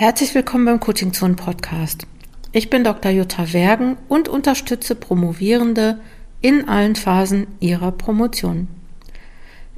Herzlich 0.00 0.34
willkommen 0.34 0.64
beim 0.64 0.80
Coaching 0.80 1.12
Zone 1.12 1.34
Podcast. 1.34 2.06
Ich 2.52 2.70
bin 2.70 2.84
Dr. 2.84 3.12
Jutta 3.12 3.52
Wergen 3.52 3.98
und 4.08 4.30
unterstütze 4.30 4.94
Promovierende 4.94 6.00
in 6.40 6.70
allen 6.70 6.96
Phasen 6.96 7.46
ihrer 7.60 7.92
Promotion. 7.92 8.66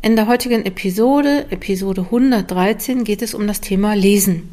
In 0.01 0.15
der 0.15 0.29
heutigen 0.29 0.65
Episode, 0.65 1.47
Episode 1.51 2.03
113, 2.03 3.03
geht 3.03 3.21
es 3.21 3.35
um 3.35 3.49
das 3.49 3.61
Thema 3.61 3.95
Lesen. 3.95 4.49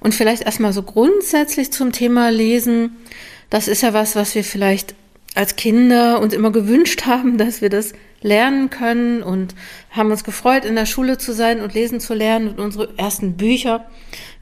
Und 0.00 0.16
vielleicht 0.16 0.42
erstmal 0.42 0.72
so 0.72 0.82
grundsätzlich 0.82 1.70
zum 1.70 1.92
Thema 1.92 2.30
Lesen. 2.30 2.96
Das 3.50 3.68
ist 3.68 3.82
ja 3.82 3.92
was, 3.92 4.16
was 4.16 4.34
wir 4.34 4.42
vielleicht 4.42 4.96
als 5.36 5.54
Kinder 5.54 6.20
uns 6.20 6.34
immer 6.34 6.50
gewünscht 6.50 7.06
haben, 7.06 7.38
dass 7.38 7.62
wir 7.62 7.70
das 7.70 7.92
lernen 8.20 8.68
können 8.68 9.22
und 9.22 9.54
haben 9.90 10.10
uns 10.10 10.24
gefreut, 10.24 10.64
in 10.64 10.74
der 10.74 10.86
Schule 10.86 11.18
zu 11.18 11.32
sein 11.32 11.60
und 11.60 11.72
lesen 11.72 12.00
zu 12.00 12.14
lernen. 12.14 12.48
Und 12.48 12.58
unsere 12.58 12.98
ersten 12.98 13.36
Bücher 13.36 13.86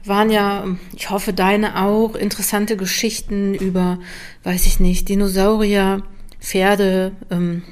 waren 0.05 0.29
ja, 0.29 0.65
ich 0.95 1.09
hoffe 1.09 1.33
deine 1.33 1.81
auch, 1.81 2.15
interessante 2.15 2.77
Geschichten 2.77 3.53
über, 3.53 3.99
weiß 4.43 4.65
ich 4.65 4.79
nicht, 4.79 5.09
Dinosaurier, 5.09 6.03
Pferde, 6.39 7.13
ähm, 7.31 7.63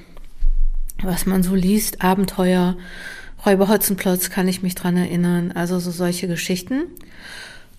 was 1.03 1.25
man 1.25 1.43
so 1.43 1.55
liest, 1.55 2.01
Abenteuer, 2.01 2.77
Räuber 3.45 3.67
Hotzenplotz 3.67 4.29
kann 4.29 4.47
ich 4.47 4.61
mich 4.61 4.75
dran 4.75 4.95
erinnern, 4.97 5.51
also 5.51 5.79
so 5.79 5.91
solche 5.91 6.27
Geschichten. 6.27 6.83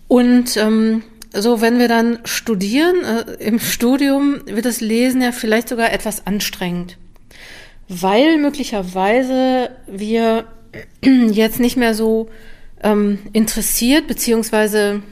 Und 0.09 0.57
ähm, 0.57 1.03
so, 1.33 1.61
wenn 1.61 1.79
wir 1.79 1.89
dann 1.89 2.19
studieren, 2.25 3.05
äh, 3.05 3.33
im 3.45 3.59
Studium 3.59 4.41
wird 4.47 4.67
das 4.67 4.81
Lesen 4.81 5.23
ja 5.23 5.33
vielleicht 5.33 5.69
sogar 5.69 5.93
etwas 5.93 6.27
anstrengend, 6.27 6.99
weil 7.89 8.39
möglicherweise 8.39 9.71
wir 9.87 10.45
jetzt 11.03 11.61
nicht 11.61 11.77
mehr 11.77 11.95
so 11.95 12.29
ähm, 12.83 13.19
interessiert, 13.33 14.07
beziehungsweise 14.07 15.03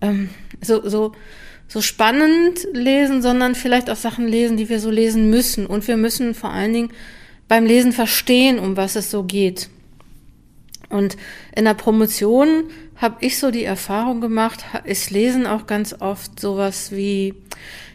ähm, 0.00 0.30
so, 0.60 0.88
so, 0.88 1.12
so 1.68 1.80
spannend 1.80 2.66
lesen, 2.72 3.22
sondern 3.22 3.54
vielleicht 3.54 3.90
auch 3.90 3.96
Sachen 3.96 4.26
lesen, 4.28 4.56
die 4.56 4.68
wir 4.68 4.80
so 4.80 4.90
lesen 4.90 5.30
müssen. 5.30 5.66
Und 5.66 5.86
wir 5.88 5.96
müssen 5.96 6.34
vor 6.34 6.50
allen 6.50 6.72
Dingen 6.72 6.92
beim 7.48 7.66
Lesen 7.66 7.92
verstehen, 7.92 8.58
um 8.58 8.76
was 8.76 8.96
es 8.96 9.10
so 9.10 9.24
geht. 9.24 9.68
Und 10.88 11.16
in 11.56 11.64
der 11.64 11.74
Promotion 11.74 12.64
habe 12.96 13.16
ich 13.20 13.38
so 13.38 13.50
die 13.50 13.64
Erfahrung 13.64 14.20
gemacht, 14.20 14.64
ist 14.84 15.10
Lesen 15.10 15.46
auch 15.46 15.66
ganz 15.66 15.94
oft 15.98 16.38
sowas 16.38 16.92
wie, 16.92 17.34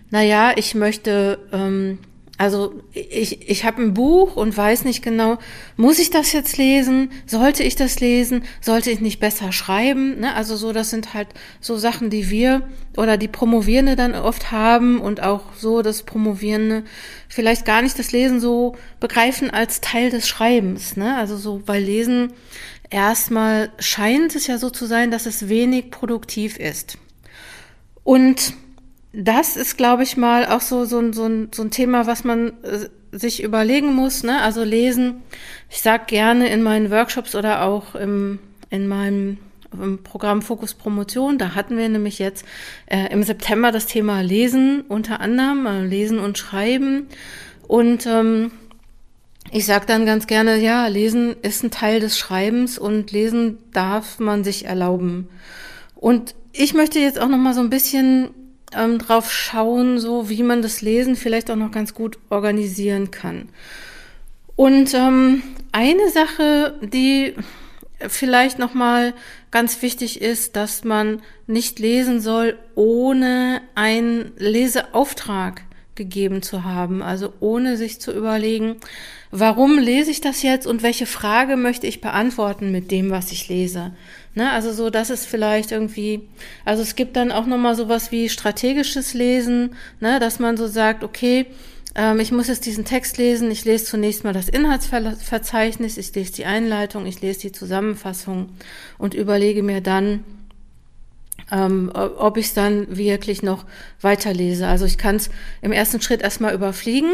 naja, 0.09 0.53
ich 0.55 0.75
möchte 0.75 1.39
ähm, 1.53 1.99
also 2.39 2.73
ich, 2.93 3.49
ich 3.49 3.65
habe 3.65 3.81
ein 3.81 3.93
Buch 3.93 4.37
und 4.37 4.55
weiß 4.55 4.85
nicht 4.85 5.03
genau, 5.03 5.39
muss 5.75 5.99
ich 5.99 6.09
das 6.09 6.31
jetzt 6.31 6.55
lesen? 6.57 7.11
Sollte 7.25 7.63
ich 7.63 7.75
das 7.75 7.99
lesen? 7.99 8.45
Sollte 8.61 8.91
ich 8.91 9.01
nicht 9.01 9.19
besser 9.19 9.51
schreiben? 9.51 10.21
Ne? 10.21 10.33
Also 10.33 10.55
so, 10.55 10.71
das 10.71 10.89
sind 10.89 11.13
halt 11.13 11.27
so 11.59 11.75
Sachen, 11.75 12.09
die 12.09 12.29
wir 12.29 12.61
oder 12.95 13.17
die 13.17 13.27
Promovierende 13.27 13.97
dann 13.97 14.15
oft 14.15 14.53
haben 14.53 15.01
und 15.01 15.21
auch 15.21 15.41
so, 15.57 15.81
dass 15.81 16.03
Promovierende 16.03 16.85
vielleicht 17.27 17.65
gar 17.65 17.81
nicht 17.81 17.99
das 17.99 18.13
Lesen 18.13 18.39
so 18.39 18.77
begreifen 19.01 19.49
als 19.49 19.81
Teil 19.81 20.09
des 20.09 20.25
Schreibens. 20.25 20.95
Ne? 20.95 21.17
Also 21.17 21.35
so, 21.35 21.61
weil 21.65 21.83
Lesen 21.83 22.31
erstmal 22.89 23.69
scheint 23.79 24.33
es 24.33 24.47
ja 24.47 24.57
so 24.57 24.69
zu 24.69 24.85
sein, 24.85 25.11
dass 25.11 25.25
es 25.25 25.49
wenig 25.49 25.91
produktiv 25.91 26.57
ist. 26.57 26.97
Und 28.05 28.53
das 29.13 29.55
ist, 29.55 29.77
glaube 29.77 30.03
ich, 30.03 30.17
mal 30.17 30.45
auch 30.45 30.61
so, 30.61 30.85
so, 30.85 31.11
so, 31.11 31.25
ein, 31.25 31.49
so 31.53 31.63
ein 31.63 31.71
Thema, 31.71 32.05
was 32.05 32.23
man 32.23 32.53
äh, 32.63 32.89
sich 33.11 33.43
überlegen 33.43 33.93
muss. 33.93 34.23
Ne? 34.23 34.41
Also 34.41 34.63
lesen. 34.63 35.23
Ich 35.69 35.81
sage 35.81 36.03
gerne 36.07 36.49
in 36.49 36.61
meinen 36.61 36.91
Workshops 36.91 37.35
oder 37.35 37.63
auch 37.63 37.95
im, 37.95 38.39
in 38.69 38.87
meinem 38.87 39.37
im 39.71 40.01
Programm 40.03 40.41
Fokus 40.41 40.73
Promotion, 40.73 41.37
da 41.37 41.53
hatten 41.53 41.77
wir 41.77 41.87
nämlich 41.89 42.17
jetzt 42.17 42.43
äh, 42.87 43.11
im 43.11 43.21
September 43.21 43.71
das 43.71 43.85
Thema 43.85 44.21
Lesen 44.21 44.81
unter 44.87 45.19
anderem, 45.19 45.65
äh, 45.67 45.85
Lesen 45.85 46.17
und 46.19 46.37
Schreiben. 46.37 47.07
Und 47.67 48.07
ähm, 48.07 48.51
ich 49.51 49.65
sage 49.65 49.85
dann 49.85 50.05
ganz 50.05 50.27
gerne, 50.27 50.57
ja, 50.57 50.87
Lesen 50.87 51.35
ist 51.41 51.63
ein 51.63 51.71
Teil 51.71 51.99
des 51.99 52.17
Schreibens 52.17 52.77
und 52.77 53.11
Lesen 53.11 53.59
darf 53.71 54.19
man 54.19 54.43
sich 54.43 54.65
erlauben. 54.65 55.29
Und 55.95 56.35
ich 56.51 56.73
möchte 56.73 56.99
jetzt 56.99 57.19
auch 57.19 57.29
noch 57.29 57.37
mal 57.37 57.53
so 57.53 57.61
ein 57.61 57.69
bisschen 57.69 58.29
ähm, 58.75 58.99
drauf 58.99 59.31
schauen, 59.31 59.99
so 59.99 60.29
wie 60.29 60.43
man 60.43 60.61
das 60.61 60.81
Lesen 60.81 61.15
vielleicht 61.15 61.49
auch 61.51 61.55
noch 61.55 61.71
ganz 61.71 61.93
gut 61.93 62.17
organisieren 62.29 63.11
kann. 63.11 63.49
Und 64.55 64.93
ähm, 64.93 65.41
eine 65.71 66.09
Sache, 66.09 66.77
die 66.81 67.33
vielleicht 68.07 68.59
noch 68.59 68.73
mal 68.73 69.13
ganz 69.51 69.81
wichtig 69.81 70.21
ist, 70.21 70.55
dass 70.55 70.83
man 70.83 71.21
nicht 71.47 71.79
lesen 71.79 72.21
soll, 72.21 72.57
ohne 72.75 73.61
einen 73.75 74.31
Leseauftrag 74.37 75.63
gegeben 75.95 76.41
zu 76.41 76.63
haben, 76.63 77.01
also 77.01 77.33
ohne 77.41 77.75
sich 77.75 77.99
zu 77.99 78.11
überlegen, 78.11 78.77
warum 79.31 79.77
lese 79.77 80.11
ich 80.11 80.21
das 80.21 80.43
jetzt 80.43 80.65
und 80.65 80.81
welche 80.81 81.05
Frage 81.05 81.57
möchte 81.57 81.87
ich 81.87 81.99
beantworten 81.99 82.71
mit 82.71 82.89
dem, 82.89 83.11
was 83.11 83.31
ich 83.31 83.49
lese. 83.49 83.93
Ne, 84.39 84.49
also 84.53 84.71
so, 84.71 84.89
das 84.89 85.09
ist 85.09 85.25
vielleicht 85.25 85.73
irgendwie, 85.73 86.21
also 86.63 86.81
es 86.81 86.95
gibt 86.95 87.17
dann 87.17 87.29
auch 87.29 87.45
nochmal 87.45 87.75
sowas 87.75 88.09
wie 88.13 88.29
strategisches 88.29 89.13
Lesen, 89.13 89.75
ne, 89.99 90.17
dass 90.21 90.39
man 90.39 90.55
so 90.55 90.65
sagt, 90.67 91.03
okay, 91.03 91.47
ähm, 91.93 92.21
ich 92.21 92.31
muss 92.31 92.47
jetzt 92.47 92.65
diesen 92.65 92.85
Text 92.85 93.17
lesen, 93.17 93.51
ich 93.51 93.65
lese 93.65 93.83
zunächst 93.83 94.23
mal 94.23 94.31
das 94.31 94.47
Inhaltsverzeichnis, 94.47 95.97
ich 95.97 96.15
lese 96.15 96.31
die 96.31 96.45
Einleitung, 96.45 97.05
ich 97.05 97.19
lese 97.19 97.41
die 97.41 97.51
Zusammenfassung 97.51 98.47
und 98.97 99.13
überlege 99.13 99.61
mir 99.61 99.81
dann, 99.81 100.23
ähm, 101.51 101.91
ob 101.93 102.37
ich 102.37 102.47
es 102.47 102.53
dann 102.53 102.95
wirklich 102.95 103.43
noch 103.43 103.65
weiterlese. 104.01 104.67
Also 104.67 104.85
ich 104.85 104.97
kann 104.97 105.15
es 105.15 105.29
im 105.61 105.71
ersten 105.71 106.01
Schritt 106.01 106.21
erstmal 106.21 106.53
überfliegen. 106.53 107.11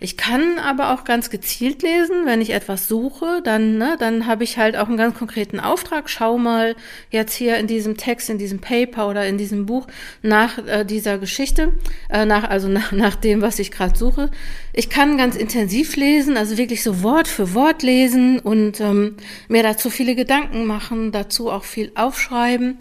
Ich 0.00 0.16
kann 0.16 0.58
aber 0.58 0.92
auch 0.92 1.04
ganz 1.04 1.30
gezielt 1.30 1.82
lesen, 1.82 2.26
wenn 2.26 2.40
ich 2.40 2.50
etwas 2.50 2.88
suche, 2.88 3.40
dann, 3.42 3.78
ne, 3.78 3.96
dann 3.98 4.26
habe 4.26 4.44
ich 4.44 4.58
halt 4.58 4.76
auch 4.76 4.88
einen 4.88 4.96
ganz 4.96 5.16
konkreten 5.16 5.60
Auftrag. 5.60 6.10
Schau 6.10 6.38
mal 6.38 6.76
jetzt 7.10 7.34
hier 7.34 7.56
in 7.56 7.66
diesem 7.66 7.96
Text, 7.96 8.30
in 8.30 8.38
diesem 8.38 8.60
Paper 8.60 9.08
oder 9.08 9.26
in 9.26 9.38
diesem 9.38 9.66
Buch 9.66 9.86
nach 10.22 10.58
äh, 10.66 10.84
dieser 10.84 11.18
Geschichte, 11.18 11.72
äh, 12.10 12.24
nach, 12.24 12.44
also 12.44 12.68
nach, 12.68 12.92
nach 12.92 13.14
dem, 13.14 13.42
was 13.42 13.58
ich 13.58 13.70
gerade 13.70 13.96
suche. 13.96 14.30
Ich 14.72 14.90
kann 14.90 15.18
ganz 15.18 15.36
intensiv 15.36 15.96
lesen, 15.96 16.36
also 16.36 16.56
wirklich 16.58 16.82
so 16.82 17.02
Wort 17.02 17.28
für 17.28 17.54
Wort 17.54 17.82
lesen 17.82 18.38
und 18.38 18.80
ähm, 18.80 19.16
mir 19.48 19.62
dazu 19.62 19.90
viele 19.90 20.14
Gedanken 20.14 20.66
machen, 20.66 21.10
dazu 21.12 21.50
auch 21.50 21.64
viel 21.64 21.90
aufschreiben. 21.94 22.78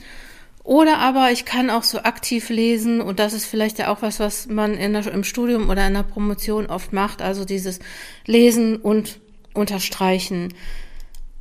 Oder 0.68 0.98
aber 0.98 1.32
ich 1.32 1.46
kann 1.46 1.70
auch 1.70 1.84
so 1.84 2.00
aktiv 2.00 2.50
lesen 2.50 3.00
und 3.00 3.20
das 3.20 3.32
ist 3.32 3.46
vielleicht 3.46 3.80
ja 3.80 3.88
auch 3.88 4.02
was, 4.02 4.20
was 4.20 4.48
man 4.48 4.76
der, 4.76 5.08
im 5.08 5.24
Studium 5.24 5.70
oder 5.70 5.88
in 5.88 5.94
der 5.94 6.04
Promotion 6.04 6.66
oft 6.66 6.92
macht, 6.92 7.22
also 7.22 7.46
dieses 7.46 7.80
Lesen 8.26 8.76
und 8.76 9.22
Unterstreichen. 9.54 10.54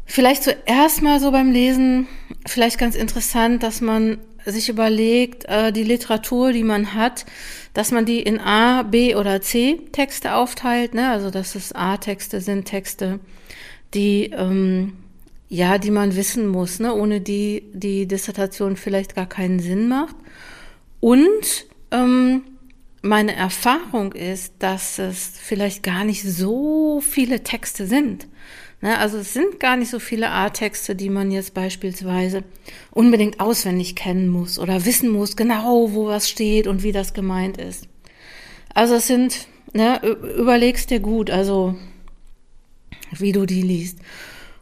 Vielleicht 0.05 0.45
zuerst 0.45 1.03
mal 1.03 1.19
so 1.19 1.33
beim 1.33 1.51
Lesen, 1.51 2.07
vielleicht 2.47 2.79
ganz 2.79 2.95
interessant, 2.95 3.65
dass 3.65 3.81
man 3.81 4.19
sich 4.45 4.69
überlegt, 4.69 5.45
äh, 5.47 5.73
die 5.73 5.83
Literatur, 5.83 6.53
die 6.53 6.63
man 6.63 6.95
hat, 6.95 7.27
dass 7.75 7.91
man 7.91 8.05
die 8.05 8.23
in 8.23 8.39
A, 8.39 8.85
B 8.85 9.17
oder 9.17 9.41
C 9.41 9.81
Texte 9.91 10.37
aufteilt, 10.37 10.95
ne? 10.95 11.11
also 11.11 11.31
dass 11.31 11.57
es 11.57 11.73
A-Texte 11.73 12.41
sind, 12.41 12.67
Texte, 12.67 13.19
die 13.93 14.31
ähm, 14.33 14.93
ja, 15.49 15.79
die 15.79 15.91
man 15.91 16.17
wissen 16.17 16.49
muss, 16.49 16.81
ne? 16.81 16.95
ohne 16.95 17.21
die 17.21 17.65
die 17.73 18.07
Dissertation 18.07 18.77
vielleicht 18.77 19.15
gar 19.15 19.27
keinen 19.27 19.61
Sinn 19.61 19.89
macht. 19.89 20.17
Und 21.01 21.67
ähm, 21.91 22.43
meine 23.03 23.35
Erfahrung 23.35 24.13
ist, 24.13 24.55
dass 24.59 24.99
es 24.99 25.33
vielleicht 25.41 25.83
gar 25.83 26.05
nicht 26.05 26.23
so 26.23 27.01
viele 27.01 27.43
Texte 27.43 27.87
sind. 27.87 28.27
Ne? 28.81 28.99
Also 28.99 29.19
es 29.19 29.33
sind 29.33 29.61
gar 29.61 29.77
nicht 29.77 29.91
so 29.91 30.01
viele 30.01 30.31
A-Texte, 30.31 30.97
die 30.97 31.11
man 31.11 31.31
jetzt 31.31 31.55
beispielsweise 31.55 32.43
unbedingt 32.91 33.41
auswendig 33.41 33.95
kennen 33.95 34.29
muss 34.29 34.59
oder 34.59 34.85
wissen 34.85 35.11
muss, 35.11 35.37
genau 35.37 35.93
wo 35.93 36.07
was 36.07 36.29
steht 36.29 36.67
und 36.67 36.83
wie 36.83 36.93
das 36.93 37.15
gemeint 37.15 37.59
ist. 37.59 37.89
Also 38.75 38.97
es 38.97 39.07
sind, 39.07 39.47
ne, 39.73 40.01
überlegst 40.37 40.91
dir 40.91 41.01
gut, 41.01 41.31
also 41.31 41.77
wie 43.13 43.33
du 43.33 43.47
die 43.47 43.63
liest. 43.63 43.99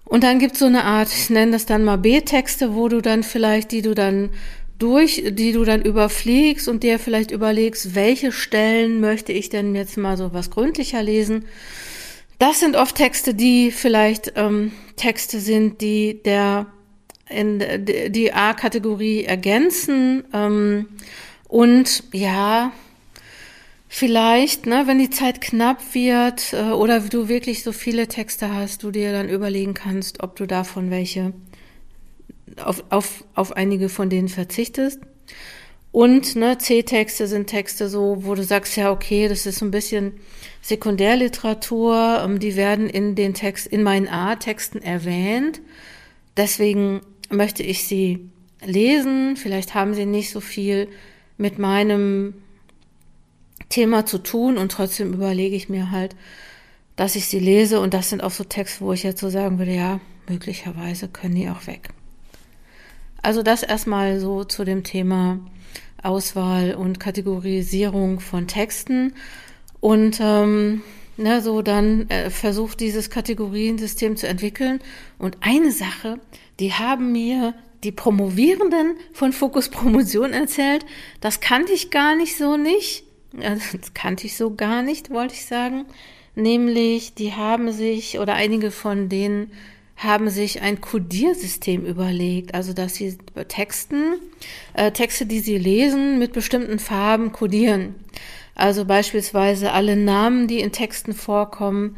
Und 0.05 0.23
dann 0.23 0.39
gibt 0.39 0.55
es 0.55 0.59
so 0.61 0.67
eine 0.67 0.85
Art, 0.85 1.09
ich 1.09 1.31
nenne 1.31 1.53
das 1.53 1.67
dann 1.67 1.85
mal 1.85 1.97
B-Texte, 1.97 2.75
wo 2.75 2.89
du 2.89 3.01
dann 3.01 3.23
vielleicht, 3.23 3.73
die 3.73 3.83
du 3.83 3.95
dann 3.95 4.31
durch, 4.79 5.25
die 5.31 5.53
du 5.53 5.65
dann 5.65 5.83
überfliegst 5.83 6.69
und 6.69 6.83
dir 6.83 6.99
vielleicht 6.99 7.31
überlegst, 7.31 7.95
welche 7.95 8.33
Stellen 8.33 9.01
möchte 9.01 9.33
ich 9.33 9.49
denn 9.49 9.75
jetzt 9.75 9.97
mal 9.97 10.17
so 10.17 10.33
was 10.35 10.51
gründlicher 10.51 11.03
lesen. 11.03 11.47
Das 12.39 12.61
sind 12.61 12.77
oft 12.77 12.97
Texte, 12.97 13.35
die 13.35 13.71
vielleicht 13.71 14.33
ähm, 14.37 14.73
Texte 14.97 15.41
sind, 15.41 15.81
die 15.81 16.23
der 16.23 16.67
in 17.31 17.63
die 18.11 18.33
A-Kategorie 18.33 19.25
ergänzen 19.25 20.25
ähm, 20.35 20.87
und 21.49 22.05
ja, 22.13 22.73
vielleicht, 23.95 24.67
ne, 24.67 24.89
wenn 24.89 24.99
die 24.99 25.11
Zeit 25.11 25.41
knapp 25.41 25.95
wird 25.95 26.53
äh, 26.53 26.73
oder 26.73 26.99
du 26.99 27.29
wirklich 27.29 27.63
so 27.63 27.71
viele 27.71 28.09
Texte 28.09 28.53
hast, 28.53 28.83
du 28.83 28.91
dir 28.91 29.13
dann 29.13 29.29
überlegen 29.29 29.73
kannst, 29.73 30.21
ob 30.21 30.35
du 30.35 30.47
davon 30.47 30.91
welche 30.91 31.33
auf, 32.57 32.83
auf, 32.91 33.23
auf 33.37 33.53
einige 33.53 33.89
von 33.89 34.11
denen 34.11 34.29
verzichtest. 34.29 34.99
Und 35.93 36.35
ne, 36.35 36.59
C-Texte 36.59 37.29
sind 37.29 37.47
Texte 37.47 37.89
so, 37.89 38.25
wo 38.25 38.35
du 38.35 38.43
sagst, 38.43 38.77
ja, 38.77 38.91
okay, 38.91 39.29
das 39.29 39.47
ist 39.47 39.61
so 39.61 39.65
ein 39.65 39.71
bisschen 39.71 40.15
Sekundärliteratur, 40.61 42.21
ähm, 42.25 42.41
die 42.41 42.57
werden 42.57 42.91
in 42.91 43.15
den 43.15 43.33
Text, 43.33 43.69
in 43.69 43.85
meinen 43.85 44.09
A-Texten 44.09 44.83
erwähnt. 44.83 45.61
Deswegen 46.37 47.01
möchte 47.31 47.63
ich 47.63 47.85
sie 47.85 48.29
lesen. 48.61 49.37
Vielleicht 49.37 49.75
haben 49.75 49.95
sie 49.95 50.05
nicht 50.05 50.31
so 50.31 50.41
viel 50.41 50.89
mit 51.39 51.61
meinem 51.61 52.35
Thema 53.75 54.07
zu 54.07 54.19
tun 54.19 54.57
und 54.57 54.71
trotzdem 54.71 55.13
überlege 55.13 55.57
ich 55.57 55.69
mir 55.69 55.91
halt, 55.91 56.15
dass 56.95 57.17
ich 57.17 57.27
sie 57.27 57.41
lese 57.41 57.81
und 57.81 57.93
das 57.93 58.09
sind 58.09 58.23
auch 58.23 58.31
so 58.31 58.45
Texte, 58.45 58.85
wo 58.85 58.93
ich 58.93 59.03
jetzt 59.03 59.21
so 59.21 59.29
sagen 59.29 59.59
würde, 59.59 59.75
ja, 59.75 60.01
möglicherweise 60.29 61.09
können 61.09 61.35
die 61.35 61.51
auch 61.51 61.67
weg. 61.67 61.89
Also 63.21 63.43
das 63.43 63.65
erstmal 63.65 64.21
so 64.21 64.45
zu 64.45 64.65
dem 64.65 64.85
Thema 64.85 65.41
Auswahl 66.05 66.75
und 66.75 67.01
Kategorisierung 67.01 68.21
von 68.21 68.47
Texten. 68.47 69.15
Und 69.81 70.19
ähm, 70.21 70.83
ne, 71.17 71.41
so 71.41 71.63
dann 71.63 72.09
äh, 72.11 72.31
versucht 72.31 72.79
dieses 72.79 73.11
Kategoriensystem 73.11 74.17
zu 74.17 74.29
entwickeln. 74.29 74.81
Und 75.19 75.39
eine 75.41 75.73
Sache, 75.73 76.21
die 76.61 76.75
haben 76.75 77.11
mir 77.11 77.55
die 77.83 77.93
Promovierenden 77.93 78.97
von 79.13 79.33
Fokus 79.33 79.69
Promotion 79.69 80.33
erzählt, 80.33 80.87
das 81.21 81.41
kannte 81.41 81.73
ich 81.73 81.91
gar 81.91 82.15
nicht 82.15 82.37
so 82.37 82.57
nicht, 82.57 83.05
das 83.41 83.95
kannte 83.95 84.27
ich 84.27 84.37
so 84.37 84.55
gar 84.55 84.83
nicht, 84.83 85.11
wollte 85.11 85.35
ich 85.35 85.47
sagen, 85.47 85.87
nämlich 86.35 87.15
die 87.15 87.33
haben 87.33 87.73
sich 87.73 88.19
oder 88.19 88.35
einige 88.35 88.71
von 88.71 89.09
denen 89.09 89.51
haben 89.97 90.29
sich 90.29 90.61
ein 90.61 90.81
Codiersystem 90.81 91.87
überlegt, 91.87 92.55
also 92.55 92.73
dass 92.73 92.97
sie 92.97 93.17
Texten, 93.49 94.15
äh, 94.75 94.91
Texte, 94.91 95.25
die 95.25 95.39
sie 95.39 95.57
lesen, 95.57 96.19
mit 96.19 96.33
bestimmten 96.33 96.79
Farben 96.79 97.31
codieren. 97.31 97.95
Also 98.57 98.85
beispielsweise 98.85 99.73
alle 99.73 99.97
Namen, 99.97 100.49
die 100.49 100.61
in 100.61 100.73
Texten 100.73 101.13
vorkommen, 101.13 101.97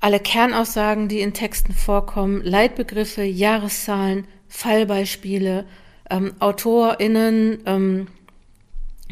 alle 0.00 0.20
Kernaussagen, 0.20 1.08
die 1.08 1.20
in 1.20 1.32
Texten 1.32 1.72
vorkommen, 1.72 2.42
Leitbegriffe, 2.42 3.22
Jahreszahlen, 3.22 4.26
Fallbeispiele, 4.48 5.66
ähm, 6.10 6.34
AutorInnen, 6.38 7.58
ähm, 7.66 8.06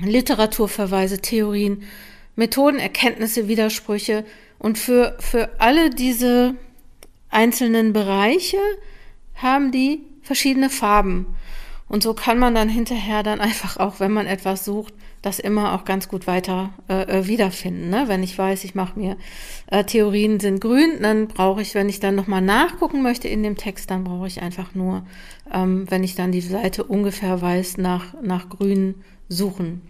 Literaturverweise, 0.03 1.21
Theorien, 1.21 1.83
Methoden, 2.37 2.79
Erkenntnisse, 2.79 3.49
Widersprüche. 3.49 4.25
Und 4.59 4.79
für, 4.79 5.17
für 5.21 5.51
alle 5.59 5.91
diese 5.91 6.55
einzelnen 7.31 7.93
Bereiche 7.93 8.59
haben 9.35 9.73
die 9.73 10.01
verschiedene 10.23 10.71
Farben. 10.71 11.27
Und 11.89 12.03
so 12.03 12.15
kann 12.15 12.39
man 12.39 12.55
dann 12.55 12.69
hinterher 12.69 13.23
dann 13.23 13.41
einfach 13.41 13.77
auch, 13.77 14.01
wenn 14.01 14.13
man 14.13 14.27
etwas 14.27 14.65
sucht, 14.65 14.95
das 15.23 15.39
immer 15.39 15.75
auch 15.75 15.85
ganz 15.85 16.09
gut 16.09 16.27
weiter 16.27 16.71
äh, 16.89 17.03
äh, 17.03 17.27
wiederfinden. 17.27 17.89
Ne? 17.89 18.05
Wenn 18.09 18.23
ich 18.23 18.37
weiß, 18.37 18.65
ich 18.65 18.75
mache 18.75 18.99
mir 18.99 19.17
äh, 19.71 19.85
Theorien 19.85 20.41
sind 20.41 20.61
grün, 20.61 21.01
dann 21.01 21.29
brauche 21.29 21.63
ich, 21.63 21.75
wenn 21.75 21.89
ich 21.89 22.01
dann 22.01 22.15
nochmal 22.15 22.43
nachgucken 22.43 23.03
möchte 23.03 23.29
in 23.29 23.43
dem 23.43 23.57
Text, 23.57 23.91
dann 23.91 24.05
brauche 24.05 24.27
ich 24.27 24.43
einfach 24.43 24.75
nur, 24.75 25.07
ähm, 25.53 25.87
wenn 25.91 26.05
ich 26.05 26.15
dann 26.15 26.33
die 26.33 26.41
Seite 26.41 26.85
ungefähr 26.85 27.41
weiß, 27.41 27.79
nach, 27.79 28.15
nach 28.23 28.49
grün 28.49 28.97
suchen. 29.35 29.83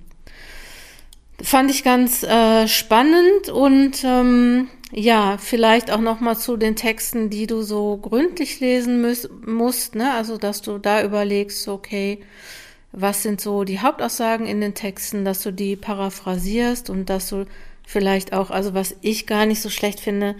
Fand 1.43 1.70
ich 1.70 1.85
ganz 1.85 2.23
äh, 2.23 2.69
spannend 2.69 3.49
und 3.49 4.02
ähm, 4.05 4.69
ja, 4.93 5.37
vielleicht 5.38 5.91
auch 5.91 6.00
noch 6.00 6.20
mal 6.20 6.37
zu 6.37 6.56
den 6.56 6.76
Texten, 6.76 7.29
die 7.29 7.46
du 7.46 7.62
so 7.62 7.96
gründlich 7.96 8.61
lesen 8.61 9.00
müß, 9.00 9.29
musst, 9.44 9.96
ne? 9.96 10.12
Also, 10.12 10.38
dass 10.38 10.62
du 10.62 10.79
da 10.79 11.02
überlegst, 11.02 11.67
okay, 11.67 12.20
was 12.93 13.25
sind 13.25 13.41
so 13.41 13.64
die 13.64 13.81
Hauptaussagen 13.81 14.46
in 14.46 14.61
den 14.61 14.75
Texten, 14.75 15.25
dass 15.25 15.43
du 15.43 15.52
die 15.52 15.75
paraphrasierst 15.75 16.90
und 16.90 17.11
dass 17.11 17.29
du 17.29 17.47
vielleicht 17.85 18.32
auch, 18.32 18.50
also 18.50 18.73
was 18.73 18.94
ich 19.00 19.26
gar 19.26 19.47
nicht 19.47 19.61
so 19.61 19.69
schlecht 19.69 19.99
finde 19.99 20.37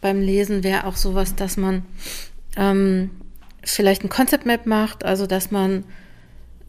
beim 0.00 0.20
Lesen, 0.20 0.62
wäre 0.62 0.86
auch 0.86 0.96
sowas, 0.96 1.34
dass 1.34 1.56
man 1.56 1.84
ähm, 2.56 3.10
vielleicht 3.64 4.04
ein 4.04 4.08
Concept 4.08 4.46
Map 4.46 4.66
macht, 4.66 5.04
also 5.04 5.26
dass 5.26 5.50
man 5.50 5.82